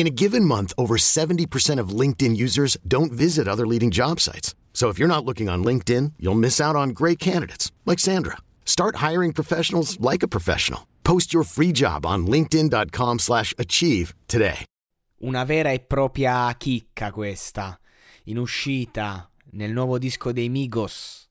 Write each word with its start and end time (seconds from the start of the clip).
In 0.00 0.06
a 0.06 0.16
given 0.24 0.46
month, 0.46 0.72
over 0.78 0.96
70% 0.96 1.78
of 1.78 1.90
LinkedIn 1.90 2.34
users 2.34 2.78
don't 2.88 3.12
visit 3.12 3.46
other 3.46 3.66
leading 3.66 3.90
job 3.90 4.18
sites. 4.18 4.54
So 4.72 4.88
if 4.88 4.98
you're 4.98 5.14
not 5.14 5.26
looking 5.26 5.50
on 5.50 5.62
LinkedIn, 5.62 6.14
you'll 6.18 6.38
miss 6.38 6.58
out 6.58 6.74
on 6.74 6.94
great 6.94 7.18
candidates 7.18 7.70
like 7.84 7.98
Sandra. 7.98 8.38
Start 8.64 8.96
hiring 8.96 9.34
professionals 9.34 9.98
like 10.00 10.22
a 10.22 10.28
professional. 10.28 10.86
Post 11.04 11.34
your 11.34 11.44
free 11.44 11.70
job 11.70 12.06
on 12.06 12.26
linkedin.com/achieve 12.26 14.14
today. 14.26 14.64
Una 15.22 15.44
vera 15.44 15.70
e 15.70 15.80
propria 15.80 16.56
chicca 16.56 17.12
questa. 17.12 17.78
In 18.24 18.38
uscita 18.38 19.30
nel 19.52 19.70
nuovo 19.70 19.98
disco 19.98 20.32
dei 20.32 20.48
Migos. 20.48 21.28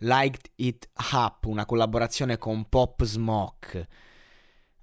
Liked 0.00 0.50
It 0.56 0.90
Up, 1.14 1.46
una 1.46 1.64
collaborazione 1.64 2.36
con 2.36 2.68
Pop 2.68 3.02
Smoke. 3.02 3.88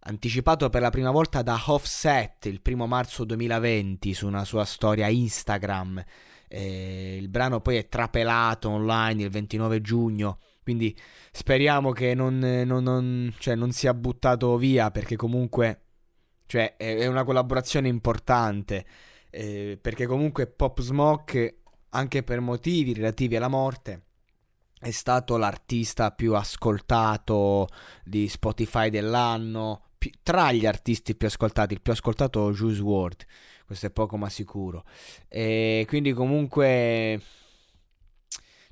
Anticipato 0.03 0.69
per 0.69 0.81
la 0.81 0.89
prima 0.89 1.11
volta 1.11 1.43
da 1.43 1.61
Offset 1.67 2.45
il 2.45 2.61
primo 2.61 2.87
marzo 2.87 3.23
2020 3.23 4.15
su 4.15 4.25
una 4.25 4.43
sua 4.45 4.65
storia 4.65 5.07
Instagram. 5.07 6.03
Eh, 6.47 7.17
il 7.21 7.29
brano 7.29 7.61
poi 7.61 7.75
è 7.75 7.87
trapelato 7.87 8.69
online 8.69 9.21
il 9.21 9.29
29 9.29 9.79
giugno. 9.79 10.39
Quindi 10.63 10.97
speriamo 11.31 11.91
che 11.91 12.15
non, 12.15 12.39
non, 12.39 12.81
non, 12.83 13.31
cioè 13.37 13.53
non 13.53 13.71
sia 13.71 13.93
buttato 13.93 14.57
via 14.57 14.89
perché 14.89 15.15
comunque 15.15 15.81
cioè, 16.47 16.77
è 16.77 17.05
una 17.05 17.23
collaborazione 17.23 17.87
importante. 17.87 18.85
Eh, 19.29 19.77
perché 19.79 20.07
comunque 20.07 20.47
Pop 20.47 20.81
Smoke, 20.81 21.61
anche 21.89 22.23
per 22.23 22.39
motivi 22.39 22.95
relativi 22.95 23.35
alla 23.35 23.47
morte, 23.49 24.05
è 24.79 24.89
stato 24.89 25.37
l'artista 25.37 26.09
più 26.09 26.33
ascoltato 26.33 27.67
di 28.03 28.27
Spotify 28.27 28.89
dell'anno. 28.89 29.83
Tra 30.23 30.51
gli 30.51 30.65
artisti 30.65 31.15
più 31.15 31.27
ascoltati, 31.27 31.73
il 31.73 31.81
più 31.81 31.91
ascoltato 31.91 32.51
Juice 32.51 32.81
WRLD. 32.81 33.25
Questo 33.65 33.85
è 33.85 33.91
poco 33.91 34.17
ma 34.17 34.29
sicuro. 34.29 34.83
E 35.27 35.85
quindi 35.87 36.13
comunque 36.13 37.21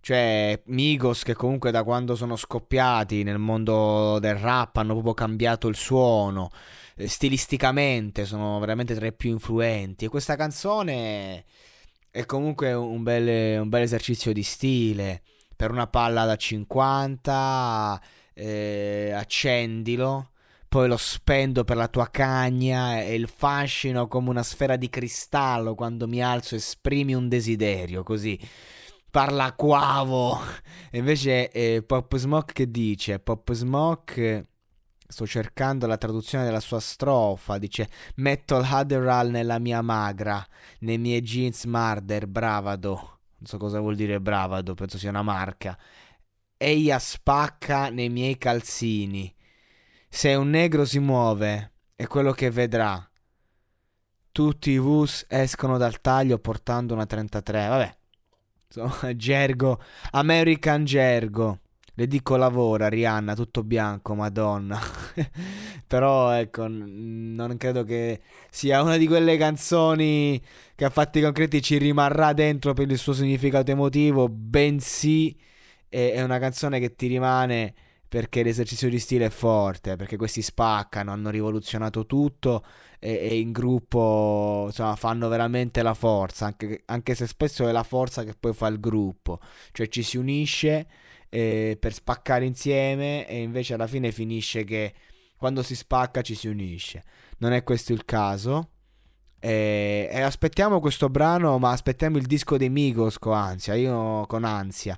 cioè, 0.01 0.59
Migos 0.65 1.23
che 1.23 1.35
comunque 1.35 1.71
da 1.71 1.83
quando 1.83 2.15
sono 2.15 2.35
scoppiati 2.35 3.23
nel 3.23 3.37
mondo 3.37 4.17
del 4.19 4.35
rap 4.35 4.77
hanno 4.77 4.93
proprio 4.93 5.13
cambiato 5.13 5.67
il 5.67 5.75
suono. 5.75 6.49
Eh, 6.95 7.07
stilisticamente 7.07 8.25
sono 8.25 8.59
veramente 8.59 8.95
tra 8.95 9.05
i 9.05 9.13
più 9.13 9.29
influenti. 9.29 10.05
E 10.05 10.09
questa 10.09 10.35
canzone 10.35 11.45
è 12.09 12.25
comunque 12.25 12.73
un 12.73 13.03
bel, 13.03 13.61
un 13.61 13.69
bel 13.69 13.83
esercizio 13.83 14.33
di 14.33 14.43
stile. 14.43 15.21
Per 15.55 15.71
una 15.71 15.87
palla 15.87 16.25
da 16.25 16.35
50, 16.35 18.01
eh, 18.33 19.11
accendilo 19.13 20.31
poi 20.69 20.87
lo 20.87 20.97
spendo 20.97 21.63
per 21.63 21.75
la 21.77 21.87
tua 21.87 22.09
cagna 22.11 23.01
e 23.01 23.15
il 23.15 23.27
fascino 23.27 24.07
come 24.07 24.29
una 24.29 24.43
sfera 24.43 24.75
di 24.75 24.87
cristallo 24.87 25.73
quando 25.73 26.07
mi 26.07 26.21
alzo 26.21 26.55
esprimi 26.55 27.15
un 27.15 27.27
desiderio, 27.27 28.03
così 28.03 28.39
parla 29.09 29.53
quavo. 29.53 30.39
E 30.91 30.99
invece 30.99 31.49
eh, 31.51 31.83
Pop 31.83 32.15
Smoke 32.15 32.53
che 32.53 32.69
dice? 32.69 33.19
Pop 33.19 33.51
Smoke 33.51 34.47
sto 35.07 35.25
cercando 35.25 35.87
la 35.87 35.97
traduzione 35.97 36.45
della 36.45 36.59
sua 36.59 36.79
strofa, 36.79 37.57
dice 37.57 37.89
metto 38.17 38.57
il 38.57 38.63
Hadderal 38.63 39.31
nella 39.31 39.57
mia 39.57 39.81
magra, 39.81 40.45
nei 40.81 40.99
miei 40.99 41.21
jeans 41.21 41.65
Marder, 41.65 42.27
bravado. 42.27 42.91
Non 43.37 43.47
so 43.47 43.57
cosa 43.57 43.79
vuol 43.79 43.95
dire 43.95 44.19
bravado, 44.21 44.75
penso 44.75 44.99
sia 44.99 45.09
una 45.09 45.23
marca. 45.23 45.75
Eia 46.57 46.99
spacca 46.99 47.89
nei 47.89 48.09
miei 48.09 48.37
calzini. 48.37 49.33
Se 50.11 50.33
un 50.33 50.49
negro 50.49 50.85
si 50.85 50.99
muove, 50.99 51.73
è 51.95 52.07
quello 52.07 52.31
che 52.31 52.49
vedrà. 52.49 53.09
Tutti 54.31 54.71
i 54.71 54.77
Vus 54.79 55.25
escono 55.29 55.77
dal 55.77 56.01
taglio 56.01 56.39
portando 56.39 56.93
una 56.95 57.05
33. 57.05 57.67
Vabbè. 57.67 57.97
Insomma, 58.67 59.13
gergo, 59.15 59.79
American 60.11 60.83
gergo. 60.83 61.59
Le 61.93 62.07
dico 62.07 62.37
lavora, 62.37 62.87
Rihanna, 62.87 63.35
tutto 63.35 63.63
bianco, 63.63 64.15
madonna. 64.15 64.79
Però 65.85 66.31
ecco, 66.31 66.65
non 66.67 67.55
credo 67.57 67.83
che 67.83 68.21
sia 68.49 68.81
una 68.81 68.97
di 68.97 69.05
quelle 69.05 69.37
canzoni 69.37 70.41
che 70.75 70.85
a 70.85 70.89
fatti 70.89 71.21
concreti 71.21 71.61
ci 71.61 71.77
rimarrà 71.77 72.33
dentro 72.33 72.73
per 72.73 72.89
il 72.89 72.97
suo 72.97 73.13
significato 73.13 73.71
emotivo, 73.71 74.29
bensì 74.29 75.37
è 75.89 76.21
una 76.21 76.39
canzone 76.39 76.79
che 76.79 76.95
ti 76.95 77.07
rimane 77.07 77.73
perché 78.09 78.41
l'esercizio 78.41 78.89
di 78.89 78.97
stile 78.99 79.27
è 79.27 79.29
forte, 79.29 79.95
perché 79.95 80.17
questi 80.17 80.41
spaccano, 80.41 81.11
hanno 81.11 81.29
rivoluzionato 81.29 82.07
tutto 82.07 82.65
e, 82.99 83.13
e 83.13 83.39
in 83.39 83.51
gruppo 83.51 84.65
insomma, 84.67 84.95
fanno 84.95 85.27
veramente 85.29 85.83
la 85.83 85.93
forza, 85.93 86.47
anche, 86.47 86.81
anche, 86.85 87.13
se 87.13 87.27
spesso 87.27 87.67
è 87.67 87.71
la 87.71 87.83
forza 87.83 88.23
che 88.23 88.33
poi 88.37 88.53
fa 88.53 88.67
il 88.67 88.79
gruppo, 88.79 89.39
cioè 89.71 89.87
ci 89.87 90.01
si 90.01 90.17
unisce 90.17 90.87
eh, 91.29 91.77
per 91.79 91.93
spaccare 91.93 92.45
insieme 92.45 93.27
e 93.27 93.41
invece 93.41 93.75
alla 93.75 93.87
fine 93.87 94.11
finisce 94.11 94.63
che 94.63 94.93
quando 95.37 95.61
si 95.61 95.75
spacca 95.75 96.21
ci 96.21 96.33
si 96.33 96.47
unisce. 96.47 97.03
Non 97.37 97.53
è 97.53 97.63
questo 97.63 97.93
il 97.93 98.05
caso. 98.05 98.71
E, 99.39 100.09
e, 100.11 100.21
aspettiamo 100.21 100.81
questo 100.81 101.09
brano, 101.09 101.57
ma 101.59 101.71
aspettiamo 101.71 102.17
il 102.17 102.25
disco 102.25 102.57
dei 102.57 102.69
Migos 102.69 103.17
con 103.17 103.33
ansia. 103.33 103.73
Io 103.75 104.25
con 104.27 104.43
ansia. 104.43 104.97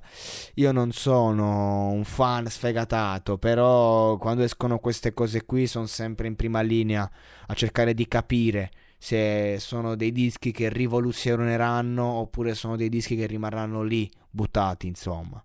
Io 0.54 0.72
non 0.72 0.92
sono 0.92 1.90
un 1.90 2.04
fan 2.04 2.48
sfegatato, 2.48 3.38
però 3.38 4.16
quando 4.16 4.42
escono 4.42 4.78
queste 4.78 5.14
cose 5.14 5.44
qui 5.44 5.66
sono 5.66 5.86
sempre 5.86 6.26
in 6.26 6.36
prima 6.36 6.60
linea 6.60 7.08
a 7.46 7.54
cercare 7.54 7.94
di 7.94 8.08
capire 8.08 8.70
se 8.98 9.56
sono 9.58 9.96
dei 9.96 10.12
dischi 10.12 10.52
che 10.52 10.68
rivoluzioneranno 10.68 12.04
oppure 12.04 12.54
sono 12.54 12.76
dei 12.76 12.88
dischi 12.88 13.16
che 13.16 13.26
rimarranno 13.26 13.82
lì 13.82 14.10
buttati, 14.30 14.86
insomma. 14.86 15.44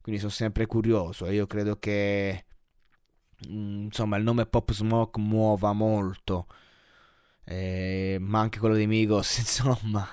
Quindi 0.00 0.20
sono 0.20 0.32
sempre 0.32 0.66
curioso 0.66 1.26
e 1.26 1.34
io 1.34 1.46
credo 1.46 1.76
che 1.78 2.44
mm, 3.48 3.84
insomma 3.84 4.16
il 4.16 4.24
nome 4.24 4.46
Pop 4.46 4.72
Smoke 4.72 5.20
muova 5.20 5.72
molto 5.72 6.46
eh, 7.48 8.18
ma 8.20 8.40
anche 8.40 8.58
quello 8.58 8.74
dei 8.74 8.86
Migos, 8.86 9.38
insomma. 9.38 10.06